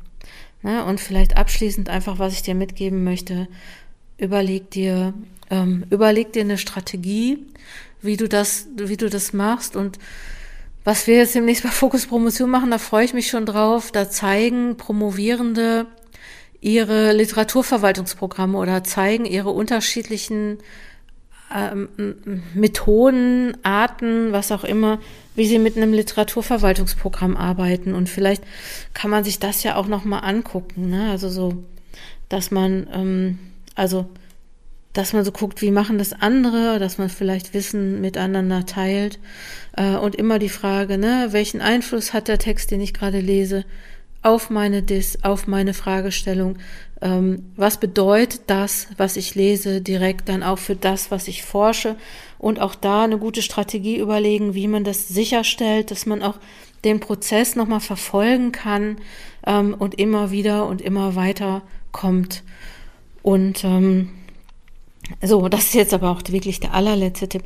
Ne? 0.66 0.84
Und 0.84 1.00
vielleicht 1.00 1.36
abschließend 1.36 1.88
einfach, 1.88 2.18
was 2.18 2.32
ich 2.32 2.42
dir 2.42 2.56
mitgeben 2.56 3.04
möchte, 3.04 3.46
überleg 4.18 4.68
dir, 4.72 5.14
ähm, 5.48 5.84
überleg 5.90 6.32
dir 6.32 6.42
eine 6.42 6.58
Strategie, 6.58 7.38
wie 8.02 8.16
du 8.16 8.28
das, 8.28 8.66
wie 8.76 8.96
du 8.96 9.08
das 9.08 9.32
machst 9.32 9.76
und 9.76 10.00
was 10.82 11.06
wir 11.06 11.18
jetzt 11.18 11.36
demnächst 11.36 11.62
bei 11.62 11.68
Fokus 11.68 12.06
Promotion 12.06 12.50
machen, 12.50 12.72
da 12.72 12.78
freue 12.78 13.04
ich 13.04 13.14
mich 13.14 13.28
schon 13.28 13.46
drauf. 13.46 13.92
Da 13.92 14.10
zeigen 14.10 14.76
Promovierende 14.76 15.86
ihre 16.60 17.12
Literaturverwaltungsprogramme 17.12 18.58
oder 18.58 18.82
zeigen 18.82 19.24
ihre 19.24 19.50
unterschiedlichen 19.50 20.58
ähm, 21.54 21.88
Methoden, 22.54 23.56
Arten, 23.62 24.32
was 24.32 24.52
auch 24.52 24.64
immer, 24.64 24.98
wie 25.34 25.46
sie 25.46 25.58
mit 25.58 25.76
einem 25.76 25.92
Literaturverwaltungsprogramm 25.92 27.36
arbeiten. 27.36 27.94
Und 27.94 28.08
vielleicht 28.08 28.42
kann 28.94 29.10
man 29.10 29.24
sich 29.24 29.38
das 29.38 29.62
ja 29.62 29.76
auch 29.76 29.86
nochmal 29.86 30.24
angucken. 30.24 30.90
Ne? 30.90 31.10
Also 31.10 31.28
so, 31.28 31.64
dass 32.28 32.50
man, 32.50 32.86
ähm, 32.92 33.38
also, 33.74 34.06
dass 34.92 35.12
man 35.12 35.24
so 35.24 35.32
guckt, 35.32 35.60
wie 35.62 35.70
machen 35.70 35.98
das 35.98 36.12
andere, 36.14 36.78
dass 36.78 36.98
man 36.98 37.10
vielleicht 37.10 37.54
Wissen 37.54 38.00
miteinander 38.00 38.66
teilt. 38.66 39.18
Äh, 39.76 39.96
und 39.96 40.14
immer 40.16 40.38
die 40.38 40.48
Frage, 40.48 40.98
ne, 40.98 41.28
welchen 41.30 41.60
Einfluss 41.60 42.12
hat 42.12 42.28
der 42.28 42.38
Text, 42.38 42.70
den 42.70 42.80
ich 42.80 42.94
gerade 42.94 43.20
lese, 43.20 43.64
auf 44.26 44.50
meine 44.50 44.82
Dis, 44.82 45.18
auf 45.22 45.46
meine 45.46 45.72
Fragestellung, 45.72 46.58
ähm, 47.00 47.52
was 47.54 47.78
bedeutet 47.78 48.42
das, 48.48 48.88
was 48.96 49.16
ich 49.16 49.36
lese, 49.36 49.80
direkt 49.80 50.28
dann 50.28 50.42
auch 50.42 50.58
für 50.58 50.74
das, 50.74 51.12
was 51.12 51.28
ich 51.28 51.44
forsche 51.44 51.94
und 52.36 52.58
auch 52.58 52.74
da 52.74 53.04
eine 53.04 53.18
gute 53.18 53.40
Strategie 53.40 53.98
überlegen, 53.98 54.54
wie 54.54 54.66
man 54.66 54.82
das 54.82 55.06
sicherstellt, 55.06 55.92
dass 55.92 56.06
man 56.06 56.24
auch 56.24 56.38
den 56.82 56.98
Prozess 56.98 57.54
nochmal 57.54 57.78
verfolgen 57.78 58.50
kann 58.50 58.96
ähm, 59.46 59.74
und 59.78 59.96
immer 59.96 60.32
wieder 60.32 60.66
und 60.66 60.82
immer 60.82 61.14
weiter 61.14 61.62
kommt. 61.92 62.42
Und 63.22 63.62
ähm, 63.62 64.10
so, 65.22 65.48
das 65.48 65.66
ist 65.66 65.74
jetzt 65.74 65.94
aber 65.94 66.10
auch 66.10 66.22
wirklich 66.26 66.58
der 66.58 66.74
allerletzte 66.74 67.28
Tipp 67.28 67.44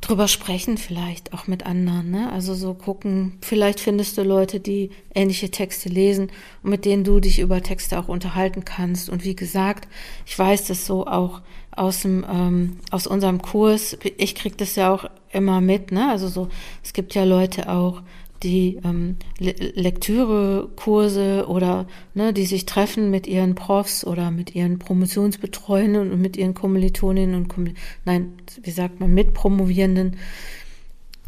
drüber 0.00 0.28
sprechen 0.28 0.78
vielleicht 0.78 1.32
auch 1.32 1.46
mit 1.46 1.66
anderen, 1.66 2.10
ne? 2.10 2.32
Also 2.32 2.54
so 2.54 2.74
gucken, 2.74 3.38
vielleicht 3.42 3.80
findest 3.80 4.16
du 4.16 4.22
Leute, 4.22 4.60
die 4.60 4.90
ähnliche 5.14 5.50
Texte 5.50 5.88
lesen 5.88 6.30
und 6.62 6.70
mit 6.70 6.84
denen 6.84 7.04
du 7.04 7.20
dich 7.20 7.38
über 7.38 7.62
Texte 7.62 7.98
auch 7.98 8.08
unterhalten 8.08 8.64
kannst. 8.64 9.10
Und 9.10 9.24
wie 9.24 9.36
gesagt, 9.36 9.88
ich 10.26 10.38
weiß 10.38 10.66
das 10.66 10.86
so 10.86 11.06
auch 11.06 11.42
aus 11.70 12.02
dem 12.02 12.24
ähm, 12.28 12.78
aus 12.90 13.06
unserem 13.06 13.42
Kurs. 13.42 13.96
Ich 14.16 14.34
krieg 14.34 14.56
das 14.58 14.74
ja 14.76 14.92
auch 14.92 15.04
immer 15.32 15.60
mit, 15.60 15.92
ne? 15.92 16.10
Also 16.10 16.28
so, 16.28 16.48
es 16.82 16.92
gibt 16.92 17.14
ja 17.14 17.24
Leute 17.24 17.70
auch, 17.70 18.02
die 18.42 18.78
ähm, 18.84 19.16
Le 19.38 19.52
Lektürekurse 19.52 21.46
oder 21.48 21.86
ne, 22.14 22.32
die 22.32 22.46
sich 22.46 22.66
treffen 22.66 23.10
mit 23.10 23.26
ihren 23.26 23.54
Profs 23.54 24.04
oder 24.04 24.30
mit 24.30 24.54
ihren 24.54 24.78
Promotionsbetreuenden 24.78 26.10
und 26.10 26.20
mit 26.20 26.36
ihren 26.36 26.54
Kommilitoninnen 26.54 27.34
und 27.34 27.48
Kommil 27.48 27.74
nein, 28.04 28.32
wie 28.62 28.70
sagt 28.70 29.00
man, 29.00 29.12
Mitpromovierenden, 29.12 30.16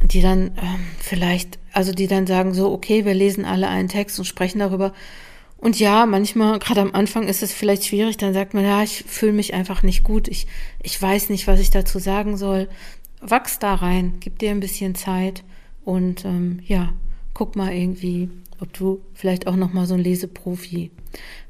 die 0.02 0.20
dann 0.20 0.52
ähm, 0.56 0.80
vielleicht, 0.98 1.58
also 1.72 1.92
die 1.92 2.06
dann 2.06 2.26
sagen 2.26 2.54
so, 2.54 2.72
okay, 2.72 3.04
wir 3.04 3.14
lesen 3.14 3.44
alle 3.44 3.68
einen 3.68 3.88
Text 3.88 4.18
und 4.18 4.24
sprechen 4.24 4.58
darüber. 4.58 4.92
Und 5.58 5.78
ja, 5.78 6.06
manchmal, 6.06 6.58
gerade 6.58 6.80
am 6.80 6.92
Anfang 6.92 7.28
ist 7.28 7.42
es 7.42 7.52
vielleicht 7.52 7.86
schwierig, 7.86 8.16
dann 8.16 8.34
sagt 8.34 8.52
man, 8.52 8.64
ja, 8.64 8.82
ich 8.82 9.04
fühle 9.06 9.32
mich 9.32 9.54
einfach 9.54 9.84
nicht 9.84 10.02
gut, 10.02 10.26
ich, 10.26 10.48
ich 10.82 11.00
weiß 11.00 11.28
nicht, 11.28 11.46
was 11.46 11.60
ich 11.60 11.70
dazu 11.70 12.00
sagen 12.00 12.36
soll. 12.36 12.68
Wachs 13.20 13.60
da 13.60 13.74
rein, 13.74 14.14
gib 14.18 14.40
dir 14.40 14.50
ein 14.50 14.58
bisschen 14.58 14.96
Zeit 14.96 15.44
und 15.84 16.24
ähm, 16.24 16.60
ja, 16.66 16.92
guck 17.34 17.56
mal 17.56 17.72
irgendwie, 17.72 18.28
ob 18.60 18.72
du 18.72 19.00
vielleicht 19.14 19.46
auch 19.46 19.56
noch 19.56 19.72
mal 19.72 19.86
so 19.86 19.94
ein 19.94 20.00
Leseprofi 20.00 20.90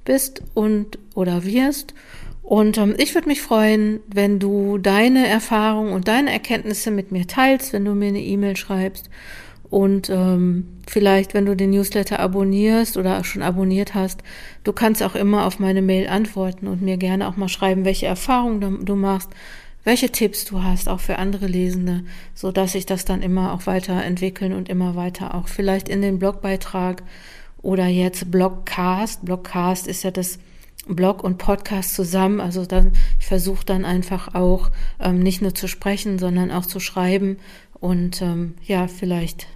bist 0.04 0.42
und 0.54 0.98
oder 1.14 1.44
wirst. 1.44 1.94
Und 2.42 2.76
ähm, 2.78 2.94
ich 2.98 3.14
würde 3.14 3.28
mich 3.28 3.40
freuen, 3.40 4.00
wenn 4.12 4.38
du 4.38 4.78
deine 4.78 5.28
Erfahrungen 5.28 5.92
und 5.92 6.08
deine 6.08 6.32
Erkenntnisse 6.32 6.90
mit 6.90 7.12
mir 7.12 7.26
teilst, 7.26 7.72
wenn 7.72 7.84
du 7.84 7.94
mir 7.94 8.08
eine 8.08 8.22
E-Mail 8.22 8.56
schreibst 8.56 9.08
und 9.72 10.10
ähm, 10.10 10.66
vielleicht, 10.86 11.32
wenn 11.32 11.46
du 11.46 11.56
den 11.56 11.70
Newsletter 11.70 12.20
abonnierst 12.20 12.98
oder 12.98 13.24
schon 13.24 13.40
abonniert 13.40 13.94
hast, 13.94 14.22
du 14.64 14.72
kannst 14.74 15.02
auch 15.02 15.14
immer 15.14 15.46
auf 15.46 15.60
meine 15.60 15.80
Mail 15.80 16.08
antworten 16.08 16.66
und 16.66 16.82
mir 16.82 16.98
gerne 16.98 17.26
auch 17.26 17.38
mal 17.38 17.48
schreiben, 17.48 17.86
welche 17.86 18.04
Erfahrungen 18.04 18.84
du 18.84 18.96
machst, 18.96 19.30
welche 19.84 20.10
Tipps 20.10 20.44
du 20.44 20.62
hast, 20.62 20.88
auch 20.88 21.00
für 21.00 21.18
andere 21.18 21.46
Lesende, 21.46 22.04
so 22.34 22.52
dass 22.52 22.72
sich 22.72 22.86
das 22.86 23.04
dann 23.04 23.22
immer 23.22 23.52
auch 23.52 23.66
weiterentwickeln 23.66 24.52
und 24.52 24.68
immer 24.68 24.94
weiter 24.94 25.34
auch 25.34 25.48
vielleicht 25.48 25.88
in 25.88 26.02
den 26.02 26.18
Blogbeitrag 26.18 27.02
oder 27.62 27.86
jetzt 27.86 28.30
Blogcast. 28.30 29.24
Blogcast 29.24 29.86
ist 29.86 30.02
ja 30.02 30.10
das 30.10 30.38
Blog 30.86 31.22
und 31.22 31.38
Podcast 31.38 31.94
zusammen. 31.94 32.40
Also 32.40 32.66
dann, 32.66 32.92
ich 33.20 33.26
versuche 33.26 33.64
dann 33.64 33.84
einfach 33.84 34.34
auch 34.34 34.70
ähm, 35.00 35.20
nicht 35.20 35.42
nur 35.42 35.54
zu 35.54 35.68
sprechen, 35.68 36.18
sondern 36.18 36.50
auch 36.50 36.66
zu 36.66 36.80
schreiben. 36.80 37.38
Und 37.74 38.22
ähm, 38.22 38.54
ja, 38.64 38.88
vielleicht 38.88 39.46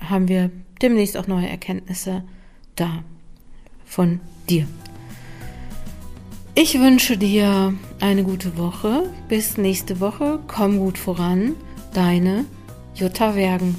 haben 0.00 0.28
wir 0.28 0.50
demnächst 0.82 1.16
auch 1.16 1.26
neue 1.26 1.48
Erkenntnisse 1.48 2.24
da 2.76 3.02
von 3.84 4.20
dir. 4.48 4.66
Ich 6.58 6.80
wünsche 6.80 7.18
dir 7.18 7.74
eine 8.00 8.24
gute 8.24 8.56
Woche. 8.56 9.10
Bis 9.28 9.58
nächste 9.58 10.00
Woche. 10.00 10.38
Komm 10.46 10.78
gut 10.78 10.96
voran. 10.96 11.54
Deine 11.92 12.46
Jutta 12.94 13.36
Wergen. 13.36 13.76